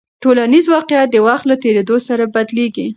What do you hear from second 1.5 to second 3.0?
له تېرېدو سره بدلېږي.